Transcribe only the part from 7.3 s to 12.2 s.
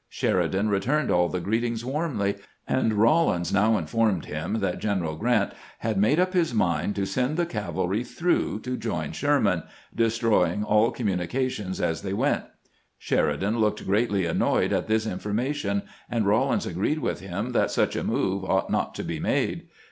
the cavalry through to join Sherman, destroying all communications as they